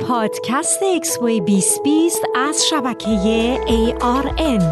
پادکست 0.00 0.82
اکسپو 0.96 1.26
2020 1.26 2.22
از 2.34 2.66
شبکه 2.70 3.58
ARN 3.66 4.62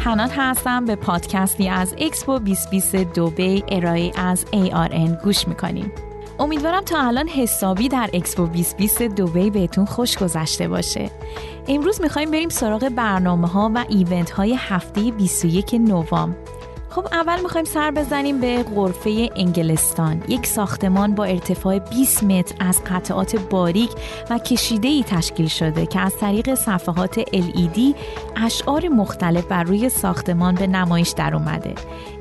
حنان 0.00 0.30
هستم 0.30 0.84
به 0.84 0.96
پادکستی 0.96 1.68
از 1.68 1.94
اکسپو 1.98 2.38
2020 2.38 2.96
دوبی 2.96 3.64
ارائه 3.68 4.12
از 4.16 4.44
ARN 4.52 5.24
گوش 5.24 5.48
می‌کنیم. 5.48 5.92
امیدوارم 6.38 6.84
تا 6.84 7.00
الان 7.00 7.28
حسابی 7.28 7.88
در 7.88 8.10
اکسپو 8.12 8.46
2020 8.46 9.02
دوبی 9.02 9.50
بهتون 9.50 9.84
خوش 9.84 10.18
گذشته 10.18 10.68
باشه. 10.68 11.10
امروز 11.68 12.00
می‌خوایم 12.00 12.30
بریم 12.30 12.48
سراغ 12.48 12.88
برنامه 12.88 13.48
ها 13.48 13.70
و 13.74 13.84
event 13.88 14.30
های 14.30 14.54
هفته 14.58 15.10
21 15.10 15.74
نوامبر. 15.74 16.36
خب 16.94 17.06
اول 17.12 17.40
می‌خوایم 17.40 17.64
سر 17.64 17.90
بزنیم 17.90 18.40
به 18.40 18.62
غرفه 18.62 19.30
انگلستان. 19.36 20.22
یک 20.28 20.46
ساختمان 20.46 21.14
با 21.14 21.24
ارتفاع 21.24 21.78
20 21.78 22.24
متر 22.24 22.54
از 22.60 22.84
قطعات 22.84 23.36
باریک 23.36 23.90
و 24.30 24.38
کشیده 24.38 24.88
ای 24.88 25.04
تشکیل 25.04 25.46
شده 25.46 25.86
که 25.86 26.00
از 26.00 26.16
طریق 26.16 26.54
صفحات 26.54 27.20
LED 27.20 27.94
اشعار 28.36 28.88
مختلف 28.88 29.46
بر 29.46 29.62
روی 29.62 29.88
ساختمان 29.88 30.54
به 30.54 30.66
نمایش 30.66 31.10
در 31.10 31.34
اومده. 31.34 31.74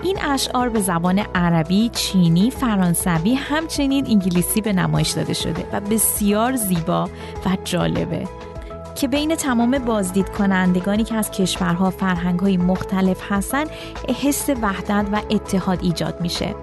این 0.04 0.18
اشعار 0.22 0.70
به 0.70 0.80
زبان 0.80 1.20
عربی، 1.20 1.90
چینی، 1.90 2.52
فرانسوی 2.52 3.34
همچنین 3.34 4.08
انگلیسی 4.08 4.62
به 4.62 4.74
نمایش 4.74 5.10
داده 5.10 5.34
شده 5.34 5.66
و 5.74 5.80
بسیار 5.80 6.56
زیبا 6.56 7.10
و 7.46 7.58
جالبه. 7.66 8.28
که 8.96 9.08
بین 9.08 9.36
تمام 9.36 9.80
بازدید 9.80 10.30
کنندگانی 10.30 11.04
که 11.04 11.16
از 11.16 11.32
کشورها 11.32 11.90
فرهنگهای 11.90 12.58
مختلف 12.58 13.22
هستند 13.30 13.70
حس 14.22 14.50
وحدت 14.50 15.06
و 15.12 15.22
اتحاد 15.30 15.80
ایجاد 15.82 16.22
میشه. 16.22 16.56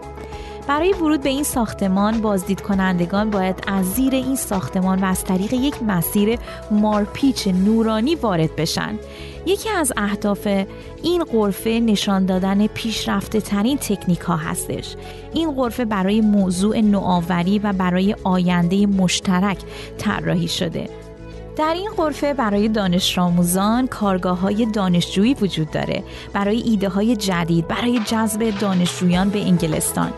برای 0.68 0.92
ورود 0.92 1.20
به 1.20 1.28
این 1.28 1.42
ساختمان 1.42 2.20
بازدید 2.20 2.60
کنندگان 2.60 3.30
باید 3.30 3.64
از 3.66 3.86
زیر 3.86 4.14
این 4.14 4.36
ساختمان 4.36 5.00
و 5.00 5.04
از 5.04 5.24
طریق 5.24 5.52
یک 5.52 5.82
مسیر 5.82 6.38
مارپیچ 6.70 7.48
نورانی 7.48 8.14
وارد 8.14 8.56
بشن. 8.56 8.98
یکی 9.46 9.70
از 9.70 9.92
اهداف 9.96 10.46
این 11.02 11.24
قرفه 11.24 11.70
نشان 11.70 12.26
دادن 12.26 12.66
پیشرفته 12.66 13.40
ترین 13.40 13.78
تکنیک 13.78 14.20
ها 14.20 14.36
هستش. 14.36 14.96
این 15.34 15.52
قرفه 15.52 15.84
برای 15.84 16.20
موضوع 16.20 16.80
نوآوری 16.80 17.58
و 17.58 17.72
برای 17.72 18.16
آینده 18.24 18.86
مشترک 18.86 19.58
طراحی 19.98 20.48
شده. 20.48 21.07
در 21.58 21.74
این 21.74 21.90
غرفه 21.96 22.34
برای 22.34 22.68
دانش 22.68 23.18
آموزان 23.18 23.86
کارگاه 23.86 24.40
های 24.40 24.66
دانشجویی 24.66 25.34
وجود 25.34 25.70
داره. 25.70 26.04
برای 26.32 26.60
ایده 26.60 26.88
های 26.88 27.16
جدید 27.16 27.68
برای 27.68 28.00
جذب 28.06 28.58
دانشجویان 28.60 29.30
به 29.30 29.42
انگلستان. 29.42 30.12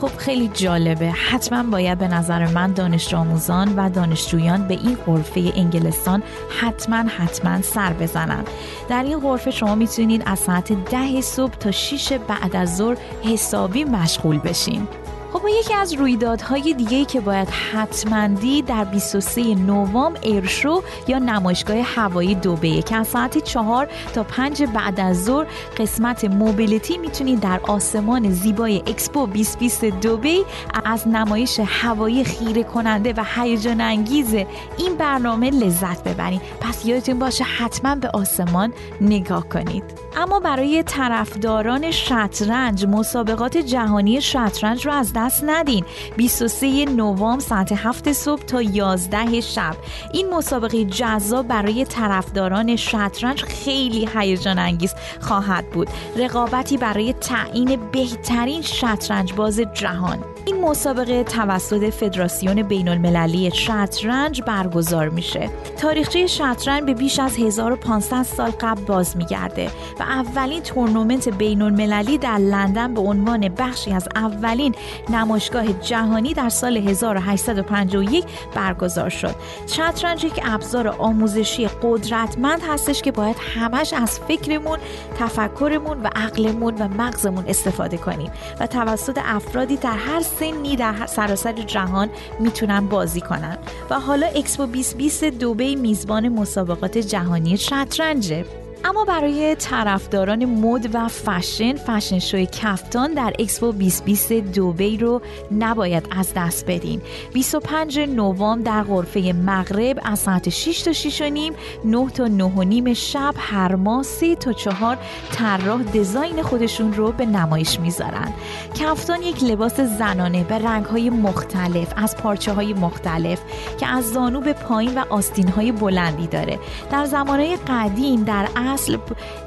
خب 0.00 0.16
خیلی 0.16 0.48
جالبه. 0.48 1.10
حتما 1.10 1.62
باید 1.62 1.98
به 1.98 2.08
نظر 2.08 2.46
من 2.46 2.72
دانش 2.72 3.14
آموزان 3.14 3.74
و 3.76 3.90
دانشجویان 3.90 4.68
به 4.68 4.74
این 4.74 4.96
غرفه 5.06 5.52
انگلستان 5.56 6.22
حتما 6.60 6.96
حتما 6.96 7.62
سر 7.62 7.92
بزنن. 7.92 8.44
در 8.88 9.02
این 9.02 9.20
غرفه 9.20 9.50
شما 9.50 9.74
می‌تونید 9.74 10.22
از 10.26 10.38
ساعت 10.38 10.72
ده 10.72 11.20
صبح 11.20 11.54
تا 11.54 11.70
6 11.70 12.12
بعد 12.12 12.56
از 12.56 12.76
ظهر 12.76 12.96
حسابی 13.24 13.84
مشغول 13.84 14.38
بشین. 14.38 14.88
خب 15.32 15.42
یکی 15.60 15.74
از 15.74 15.92
رویدادهای 15.92 16.74
دیگه 16.74 17.04
که 17.04 17.20
باید 17.20 17.48
حتما 17.48 18.28
در 18.66 18.84
23 18.84 19.54
نوامبر 19.54 20.18
ایرشو 20.22 20.82
یا 21.08 21.18
نمایشگاه 21.18 21.76
هوایی 21.76 22.34
دوبه 22.34 22.82
که 22.82 22.96
از 22.96 23.06
ساعت 23.06 23.38
4 23.38 23.88
تا 24.14 24.22
5 24.22 24.62
بعد 24.62 25.00
از 25.00 25.24
ظهر 25.24 25.46
قسمت 25.76 26.24
موبیلیتی 26.24 26.98
می‌تونید 26.98 27.40
در 27.40 27.60
آسمان 27.62 28.30
زیبای 28.30 28.78
اکسپو 28.86 29.26
2020 29.26 29.84
دوبه 29.84 30.38
از 30.84 31.08
نمایش 31.08 31.60
هوایی 31.66 32.24
خیره 32.24 32.62
کننده 32.62 33.14
و 33.16 33.24
هیجان 33.34 33.80
انگیز 33.80 34.34
این 34.78 34.96
برنامه 34.98 35.50
لذت 35.50 36.04
ببرید. 36.04 36.40
پس 36.60 36.86
یادتون 36.86 37.18
باشه 37.18 37.44
حتما 37.44 37.94
به 37.94 38.10
آسمان 38.14 38.72
نگاه 39.00 39.48
کنید. 39.48 39.84
اما 40.16 40.40
برای 40.40 40.82
طرفداران 40.82 41.90
شطرنج 41.90 42.86
مسابقات 42.86 43.56
جهانی 43.56 44.20
شطرنج 44.20 44.86
رو 44.86 44.92
از 44.92 45.12
دست 45.22 45.44
ندین. 45.46 45.84
23 46.16 46.84
نوامبر 46.84 47.40
ساعت 47.40 47.72
7 47.72 48.12
صبح 48.12 48.42
تا 48.42 48.62
11 48.62 49.40
شب. 49.40 49.76
این 50.12 50.30
مسابقه 50.30 50.84
جذاب 50.84 51.48
برای 51.48 51.84
طرفداران 51.84 52.76
شطرنج 52.76 53.42
خیلی 53.42 54.08
هیجان 54.14 54.58
انگیز 54.58 54.94
خواهد 55.20 55.70
بود. 55.70 55.88
رقابتی 56.16 56.76
برای 56.76 57.12
تعیین 57.12 57.78
بهترین 57.92 58.62
شطرنج 58.62 59.32
باز 59.32 59.60
جهان. 59.60 60.24
این 60.44 60.60
مسابقه 60.60 61.24
توسط 61.24 61.90
فدراسیون 61.90 62.62
بین 62.62 62.88
المللی 62.88 63.50
شطرنج 63.50 64.42
برگزار 64.42 65.08
میشه. 65.08 65.50
تاریخچه 65.78 66.26
شطرنج 66.26 66.82
به 66.84 66.94
بیش 66.94 67.18
از 67.18 67.36
1500 67.38 68.22
سال 68.22 68.50
قبل 68.50 68.82
باز 68.82 69.16
میگرده 69.16 69.70
و 70.00 70.02
اولین 70.02 70.62
تورنمنت 70.62 71.28
بین 71.28 71.62
المللی 71.62 72.18
در 72.18 72.38
لندن 72.38 72.94
به 72.94 73.00
عنوان 73.00 73.48
بخشی 73.48 73.92
از 73.92 74.08
اولین 74.14 74.74
نمایشگاه 75.14 75.72
جهانی 75.72 76.34
در 76.34 76.48
سال 76.48 76.76
1851 76.76 78.24
برگزار 78.54 79.08
شد. 79.08 79.34
شطرنج 79.66 80.24
یک 80.24 80.40
ابزار 80.44 80.88
آموزشی 80.88 81.68
قدرتمند 81.82 82.60
هستش 82.68 83.02
که 83.02 83.12
باید 83.12 83.36
همش 83.54 83.92
از 83.92 84.20
فکرمون 84.20 84.78
تفکرمون 85.18 86.02
و 86.02 86.10
عقلمون 86.16 86.74
و 86.74 86.88
مغزمون 86.88 87.44
استفاده 87.48 87.96
کنیم 87.96 88.30
و 88.60 88.66
توسط 88.66 89.18
افرادی 89.24 89.76
در 89.76 89.96
هر 89.96 90.20
سنی 90.20 90.76
در 90.76 91.06
سراسر 91.06 91.52
جهان 91.52 92.10
می‌تونن 92.40 92.86
بازی 92.88 93.20
کنن. 93.20 93.58
و 93.90 94.00
حالا 94.00 94.26
اکسپو 94.26 94.66
2020 94.66 95.24
دوبی 95.24 95.74
میزبان 95.74 96.28
مسابقات 96.28 96.98
جهانی 96.98 97.56
شطرنجه. 97.56 98.61
اما 98.84 99.04
برای 99.04 99.54
طرفداران 99.54 100.44
مد 100.44 100.94
و 100.94 101.08
fashion 101.08 101.74
fashion 101.76 102.18
show 102.18 102.40
ی 102.40 102.46
کفتان 102.46 103.14
در 103.14 103.32
اکسپو 103.38 103.72
2020 103.72 104.32
دوبی 104.32 104.96
رو 104.96 105.22
نباید 105.58 106.08
از 106.10 106.32
دست 106.36 106.66
بدین. 106.66 107.02
25 107.32 107.98
نوامبر 107.98 108.62
در 108.72 108.82
غرفه 108.82 109.32
مغرب 109.46 109.98
از 110.02 110.18
ساعت 110.18 110.48
6 110.48 110.82
تا 110.82 110.92
6 110.92 111.20
و 111.20 111.24
نیم 111.24 111.54
9 111.84 112.10
تا 112.10 112.26
9 112.26 112.44
و 112.44 112.62
نیم 112.62 112.94
شب 112.94 113.34
هر 113.36 113.74
ماه 113.74 114.02
3 114.02 114.34
تا 114.34 114.52
4 114.52 114.98
طراح 115.32 115.82
دیزاین 115.82 116.42
خودشون 116.42 116.92
رو 116.92 117.12
به 117.12 117.26
نمایش 117.26 117.80
می‌ذارن. 117.80 118.32
کفتان 118.74 119.22
یک 119.22 119.42
لباس 119.44 119.80
زنانه 119.80 120.44
به 120.44 120.58
رنگ 120.58 120.84
های 120.84 121.10
مختلف 121.10 121.92
از 121.96 122.16
پارچه 122.16 122.52
های 122.52 122.74
مختلف 122.74 123.40
که 123.80 123.86
از 123.86 124.12
زانو 124.12 124.40
به 124.40 124.52
پایین 124.52 124.94
و 124.94 125.04
آستین 125.10 125.48
های 125.48 125.72
بلندی 125.72 126.26
داره. 126.26 126.58
در 126.90 127.04
زمانهای 127.04 127.56
قدیم 127.68 128.24
در 128.24 128.48
اصل 128.72 128.98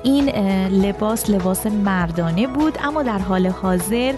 این 0.04 0.30
لباس 0.70 1.30
لباس 1.30 1.66
مردانه 1.66 2.48
بود 2.48 2.78
اما 2.84 3.04
در 3.04 3.20
حال 3.20 3.48
حاضر 3.48 4.14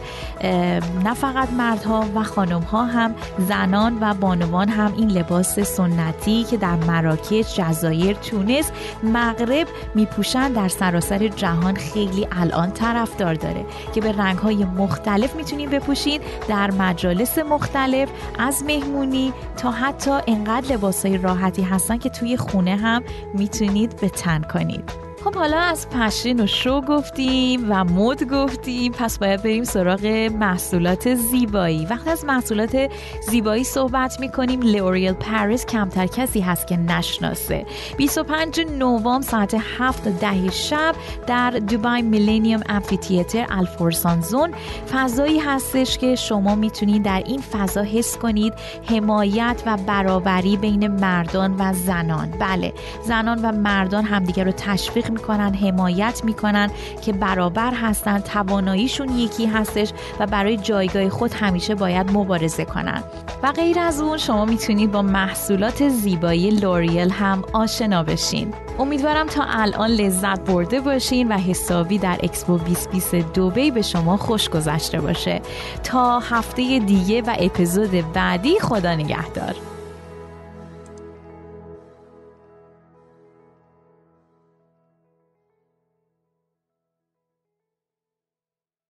نه 1.03 1.14
فقط 1.14 1.53
مردها 1.53 2.06
و 2.16 2.24
خانمها 2.24 2.86
هم 2.86 3.16
زنان 3.38 3.98
و 4.02 4.14
بانوان 4.14 4.70
هم 4.70 4.94
این 4.98 5.12
لباس 5.12 5.59
سنتی 5.59 6.44
که 6.44 6.58
در 6.58 6.75
مراکش، 6.75 7.56
جزایر، 7.56 8.16
تونس، 8.16 8.72
مغرب 9.03 9.68
میپوشن 9.96 10.53
در 10.53 10.68
سراسر 10.68 11.28
جهان 11.28 11.75
خیلی 11.75 12.28
الان 12.31 12.72
طرفدار 12.72 13.34
داره 13.34 13.66
که 13.96 14.02
به 14.02 14.12
رنگهای 14.12 14.66
مختلف 14.66 15.36
می‌تونیم 15.36 15.70
بپوشین 15.70 16.22
در 16.48 16.72
مجالس 16.72 17.38
مختلف 17.38 18.09
از 18.40 18.64
مهمونی 18.64 19.34
تا 19.58 19.72
حتی 19.72 20.12
انقدر 20.28 20.74
لباسهای 20.74 21.18
راحتی 21.18 21.62
هستن 21.62 21.98
که 21.98 22.09
توی 22.09 22.38
خونه 22.38 22.75
هم 22.75 23.04
می‌تونید 23.34 23.96
به 23.96 24.09
تن 24.09 24.42
کنید. 24.42 25.06
خب 25.27 25.35
حالا 25.35 25.57
از 25.57 25.89
پشین 25.89 26.43
و 26.43 26.47
شو 26.47 26.81
گفتیم 26.81 27.65
و 27.69 27.83
مد 27.83 28.23
گفتیم 28.23 28.91
پس 28.91 29.19
باید 29.19 29.43
بریم 29.43 29.63
سراغ 29.63 30.05
محصولات 30.39 31.15
زیبایی. 31.15 31.85
وقتی 31.85 32.09
از 32.09 32.25
محصولات 32.25 32.91
زیبایی 33.29 33.63
صحبت 33.63 34.19
می‌کنیم. 34.19 34.62
L'Oréal 34.62 35.13
Paris 35.13 35.65
کمتر 35.65 36.06
کسی 36.07 36.39
هست 36.39 36.68
که 36.68 36.77
نشناسه. 36.77 37.65
25 37.97 38.62
نوامبر 38.79 39.21
ساعت 39.21 39.57
7 39.77 40.03
تا 40.03 40.09
10 40.09 40.51
شب 40.51 40.95
در 41.27 41.51
Dubai 41.51 42.01
Millennium 42.01 42.62
Amphitheatre 42.69 43.45
Al 43.50 43.68
Forsan 43.68 44.21
Zone. 44.21 44.54
فضایی 44.91 45.39
هستش 45.39 45.97
که 45.97 46.15
شما 46.15 46.56
می‌تونید 46.56 47.03
در 47.03 47.23
این 47.25 47.41
فضا 47.41 47.81
حس 47.81 48.18
کنید 48.18 48.53
حمایت 48.89 49.63
و 49.65 49.77
برابری 49.77 50.57
بین 50.57 50.88
مردان 50.88 51.56
و 51.59 51.73
زنان. 51.73 52.31
بله 52.39 52.73
زنان 53.03 53.39
و 53.41 53.51
مردان 53.51 54.03
همدیگه 54.03 54.44
رو 54.44 54.51
تشویق 54.51 55.17
می‌کنن 55.18 55.54
حمایت 55.54 56.22
می‌کنن 56.24 56.72
که 57.02 57.14
برابر 57.14 57.74
هستن 57.74 58.19
تواناییشون 58.19 59.10
یکی 59.10 59.46
هستش 59.46 59.92
و 60.19 60.28
برای 60.28 60.58
جایگاه 60.58 61.10
خود 61.10 61.34
همیشه 61.34 61.75
باید 61.75 62.12
مبارزه 62.12 62.66
کنن. 62.66 63.04
و 63.44 63.52
غیر 63.52 63.80
از 63.80 64.02
اون 64.02 64.18
شما 64.18 64.46
می‌تونید 64.46 64.92
با 64.92 65.02
محصولات 65.02 65.90
زیبایی 65.90 66.50
L'Oréal 66.50 67.09
هم 67.10 67.44
آشنا 67.54 68.04
بشین. 68.04 68.54
امیدوارم 68.80 69.28
تا 69.28 69.44
الان 69.48 69.90
لذت 69.90 70.40
برده 70.40 70.81
باشین 70.81 71.28
و 71.28 71.38
حسابی 71.38 71.98
در 71.98 72.18
اکسپو 72.24 72.58
2020 72.58 73.16
دوبی 73.16 73.72
به 73.72 73.81
شما 73.81 74.18
خوش 74.18 74.50
گذشته 74.50 75.02
باشه. 75.02 75.42
تا 75.84 76.19
هفته 76.19 76.80
دیگه 76.80 77.22
و 77.22 77.36
اپیزود 77.40 78.14
بعدی 78.14 78.60
خدا 78.60 78.96
نگهدار. 78.96 79.56